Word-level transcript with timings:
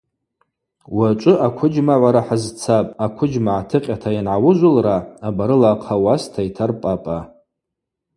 Уачӏвы 0.97 1.33
аквыджьмагӏвара 1.45 2.21
хӏазцапӏ, 2.27 2.93
аквыджьма 3.05 3.53
гӏатыкъьата 3.57 4.09
йангӏауыжвылра 4.15 4.95
абарыла 5.27 5.69
ахъа 5.73 5.95
уаста 6.03 6.41
йтарпӏапӏа. 6.47 7.19